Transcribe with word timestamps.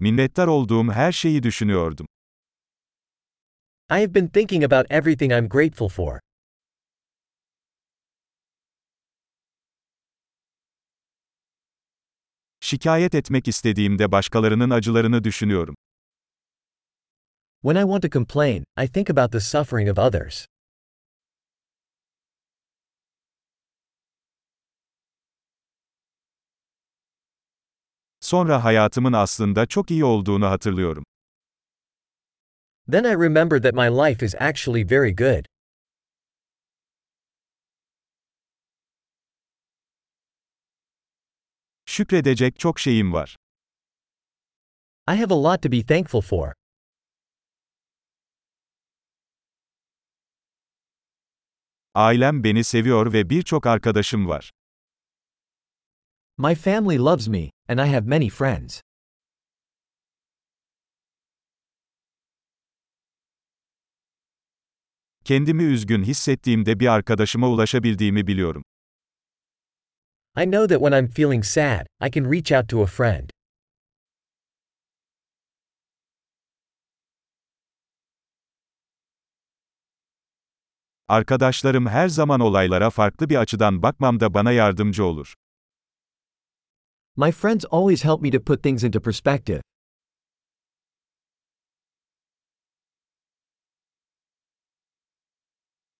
Minnettar 0.00 0.46
olduğum 0.46 0.92
her 0.92 1.12
şeyi 1.12 1.42
düşünüyordum. 1.42 2.06
I 3.90 3.94
have 4.00 4.14
been 4.14 4.28
thinking 4.28 4.64
about 4.64 4.86
everything 4.90 5.32
I'm 5.32 5.48
grateful 5.48 5.88
for. 5.88 6.20
Şikayet 12.60 13.14
etmek 13.14 13.48
istediğimde 13.48 14.12
başkalarının 14.12 14.70
acılarını 14.70 15.24
düşünüyorum. 15.24 15.74
When 17.62 17.76
I 17.76 17.82
want 17.82 18.02
to 18.02 18.10
complain, 18.10 18.64
I 18.84 18.88
think 18.88 19.10
about 19.10 19.32
the 19.32 19.40
suffering 19.40 19.90
of 19.90 19.98
others. 19.98 20.46
Sonra 28.28 28.64
hayatımın 28.64 29.12
aslında 29.12 29.66
çok 29.66 29.90
iyi 29.90 30.04
olduğunu 30.04 30.46
hatırlıyorum. 30.46 31.04
Then 32.90 33.04
I 33.04 33.12
remember 33.12 33.62
that 33.62 33.74
my 33.74 33.88
life 33.88 34.26
is 34.26 34.34
actually 34.34 34.90
very 34.90 35.16
good. 35.16 35.44
Şükredecek 41.86 42.58
çok 42.58 42.80
şeyim 42.80 43.12
var. 43.12 43.36
I 45.08 45.16
have 45.16 45.34
a 45.34 45.42
lot 45.42 45.62
to 45.62 45.72
be 45.72 45.86
thankful 45.86 46.20
for. 46.20 46.52
Ailem 51.94 52.44
beni 52.44 52.64
seviyor 52.64 53.12
ve 53.12 53.30
birçok 53.30 53.66
arkadaşım 53.66 54.28
var. 54.28 54.50
My 56.38 56.54
family 56.54 56.98
loves 56.98 57.28
me, 57.28 57.50
and 57.68 57.80
I 57.80 57.94
have 57.94 58.06
many 58.06 58.28
friends. 58.28 58.80
Kendimi 65.24 65.62
üzgün 65.62 66.02
hissettiğimde 66.02 66.80
bir 66.80 66.86
arkadaşıma 66.86 67.48
ulaşabildiğimi 67.48 68.26
biliyorum. 68.26 68.62
I 70.36 70.44
know 70.44 70.66
that 70.68 70.80
when 70.80 70.92
I'm 70.92 71.08
feeling 71.10 71.44
sad, 71.44 71.86
I 72.00 72.10
can 72.10 72.32
reach 72.32 72.52
out 72.52 72.68
to 72.68 72.82
a 72.82 72.86
friend. 72.86 73.30
Arkadaşlarım 81.08 81.86
her 81.86 82.08
zaman 82.08 82.40
olaylara 82.40 82.90
farklı 82.90 83.30
bir 83.30 83.36
açıdan 83.36 83.82
bakmamda 83.82 84.34
bana 84.34 84.52
yardımcı 84.52 85.04
olur. 85.04 85.34
My 87.20 87.32
friends 87.32 87.64
always 87.64 88.04
help 88.04 88.22
me 88.22 88.30
to 88.30 88.38
put 88.38 88.62
things 88.62 88.84
into 88.84 89.00
perspective. 89.00 89.60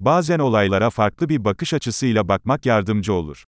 Bazen 0.00 0.38
olaylara 0.38 0.90
farklı 0.90 1.28
bir 1.28 1.44
bakış 1.44 1.74
açısıyla 1.74 2.28
bakmak 2.28 2.66
yardımcı 2.66 3.12
olur. 3.12 3.44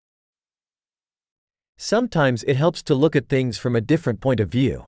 Sometimes 1.78 2.44
it 2.44 2.56
helps 2.56 2.82
to 2.82 3.02
look 3.02 3.16
at 3.16 3.30
things 3.30 3.60
from 3.60 3.76
a 3.76 3.90
different 3.90 4.22
point 4.22 4.42
of 4.42 4.54
view. 4.54 4.86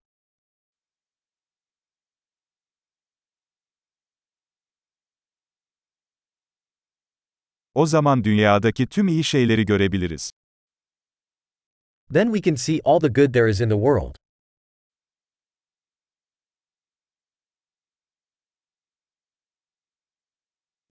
O 7.73 7.85
zaman 7.85 8.23
dünyadaki 8.23 8.87
tüm 8.87 9.07
iyi 9.07 9.23
şeyleri 9.23 9.65
görebiliriz. 9.65 10.31
Then 12.11 12.31
we 12.31 12.41
can 12.41 12.57
see 12.57 12.81
all 12.83 12.99
the 12.99 13.09
good 13.09 13.33
there 13.33 13.47
is 13.47 13.61
in 13.61 13.69
the 13.69 13.77
world. 13.77 14.17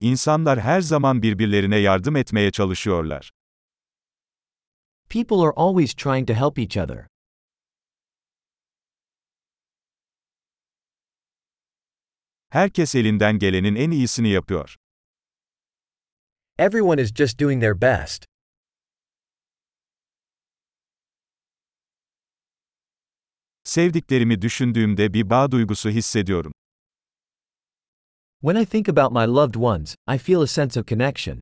İnsanlar 0.01 0.59
her 0.59 0.81
zaman 0.81 1.21
birbirlerine 1.21 1.77
yardım 1.77 2.15
etmeye 2.15 2.51
çalışıyorlar. 2.51 3.31
People 5.09 5.41
are 5.41 5.53
always 5.55 5.93
trying 5.93 6.27
to 6.27 6.33
help 6.33 6.59
each 6.59 6.77
other. 6.77 7.07
Herkes 12.49 12.95
elinden 12.95 13.39
gelenin 13.39 13.75
en 13.75 13.91
iyisini 13.91 14.29
yapıyor. 14.29 14.75
Everyone 16.59 17.01
is 17.01 17.13
just 17.13 17.39
doing 17.39 17.61
their 17.61 17.81
best. 17.81 18.26
Sevdiklerimi 23.67 24.41
düşündüğümde 24.41 25.13
bir 25.13 25.29
bağ 25.29 25.51
duygusu 25.51 25.89
hissediyorum. 25.89 26.53
When 28.41 28.63
I 28.63 28.65
think 28.65 28.89
about 28.89 29.11
my 29.11 29.35
loved 29.35 29.55
ones, 29.55 29.95
I 30.15 30.17
feel 30.17 30.41
a 30.41 30.47
sense 30.47 30.79
of 30.79 30.87
connection. 30.87 31.41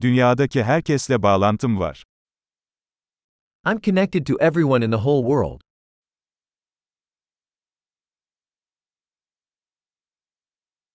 Dünyadaki 0.00 0.64
herkesle 0.64 1.22
bağlantım 1.22 1.80
var. 1.80 2.04
I'm 3.66 3.80
connected 3.80 4.26
to 4.26 4.34
everyone 4.40 4.84
in 4.84 4.90
the 4.90 4.96
whole 4.96 5.22
world. 5.22 5.60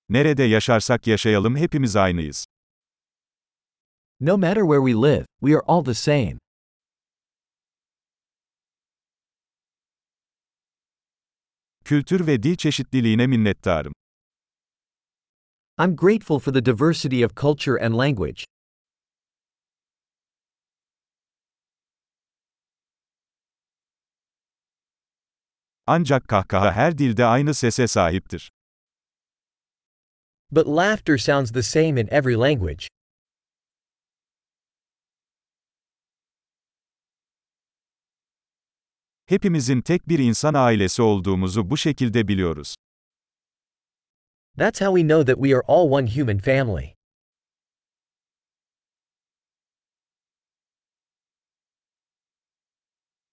Nerede 0.10 0.44
yaşarsak 0.44 1.08
yaşayalım 1.08 1.56
hepimiz 1.56 1.96
aynıyız. 1.96 2.46
No 4.26 4.38
matter 4.38 4.66
where 4.66 4.82
we 4.82 4.96
live, 4.96 5.28
we 5.40 5.54
are 5.54 5.64
all 5.68 5.84
the 5.84 5.94
same. 5.94 6.40
Kültür 11.84 12.28
ve 12.28 12.44
dil 12.44 12.56
çeşitliliğine 12.56 13.28
minnettarım. 13.28 13.94
I'm 15.78 15.96
grateful 15.96 16.40
for 16.40 16.54
the 16.54 16.66
diversity 16.66 17.26
of 17.26 17.36
culture 17.36 17.86
and 17.86 17.98
language. 17.98 18.44
Ancak 25.88 26.28
kahkaha 26.28 26.72
her 26.72 26.98
dilde 26.98 27.26
aynı 27.26 27.54
sese 27.54 27.88
sahiptir. 27.88 28.52
But 30.52 30.68
laughter 30.68 31.18
sounds 31.18 31.52
the 31.52 31.64
same 31.64 32.02
in 32.02 32.08
every 32.12 32.36
language. 32.36 32.95
Hepimizin 39.26 39.82
tek 39.82 40.10
bir 40.10 40.20
insan 40.20 40.54
ailesi 40.54 41.02
olduğumuzu 41.02 41.70
bu 41.70 41.78
şekilde 41.78 42.28
biliyoruz. 42.28 42.76
That's 44.58 44.82
how 44.82 45.02
we 45.02 45.08
know 45.08 45.34
that 45.34 45.44
we 45.44 45.56
are 45.56 45.64
all 45.68 45.92
one 45.92 46.08
human 46.16 46.38
family. 46.38 46.96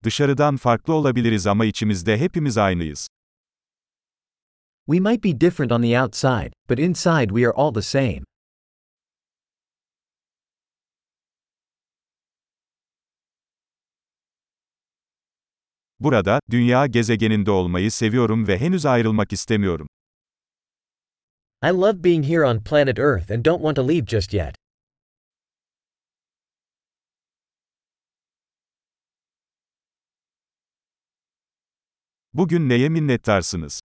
Dışarıdan 0.04 0.56
farklı 0.56 0.94
olabiliriz 0.94 1.46
ama 1.46 1.64
içimizde 1.64 2.18
hepimiz 2.18 2.58
aynıyız. 2.58 3.08
We 4.86 5.00
might 5.00 5.24
be 5.24 5.40
different 5.40 5.72
on 5.72 5.82
the 5.82 6.02
outside, 6.02 6.52
but 6.68 6.78
inside 6.78 7.28
we 7.28 7.46
are 7.46 7.52
all 7.56 7.74
the 7.74 7.82
same. 7.82 8.31
Burada, 16.02 16.40
dünya 16.50 16.86
gezegeninde 16.86 17.50
olmayı 17.50 17.90
seviyorum 17.90 18.48
ve 18.48 18.58
henüz 18.58 18.86
ayrılmak 18.86 19.32
istemiyorum. 19.32 19.88
I 21.64 21.68
love 21.68 22.04
being 22.04 22.24
here 22.24 22.44
on 22.44 22.60
planet 22.64 22.98
Earth 22.98 23.30
and 23.30 23.44
don't 23.44 23.60
want 23.60 23.76
to 23.76 23.88
leave 23.88 24.06
just 24.06 24.34
yet. 24.34 24.54
Bugün 32.34 32.68
neye 32.68 32.88
minnettarsınız? 32.88 33.80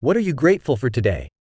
What 0.00 0.16
are 0.16 0.24
you 0.24 0.36
grateful 0.36 0.76
for 0.76 0.90
today? 0.92 1.33